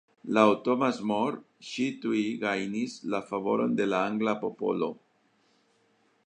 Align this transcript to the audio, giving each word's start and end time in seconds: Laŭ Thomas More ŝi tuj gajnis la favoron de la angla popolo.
Laŭ 0.35 0.43
Thomas 0.67 1.01
More 1.09 1.67
ŝi 1.71 1.85
tuj 2.05 2.21
gajnis 2.45 2.97
la 3.15 3.21
favoron 3.29 3.77
de 3.81 3.87
la 3.93 4.01
angla 4.11 4.35
popolo. 4.47 4.91